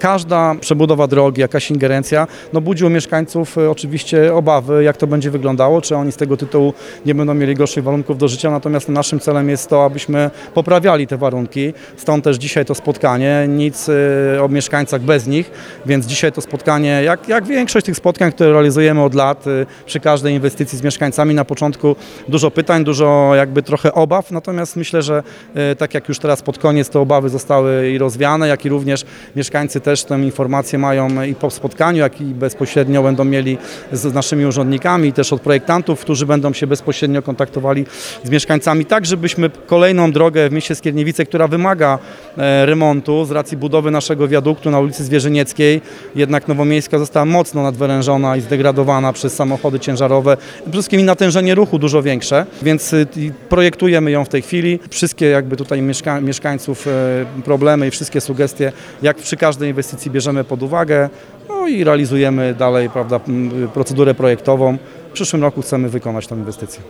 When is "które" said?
18.32-18.52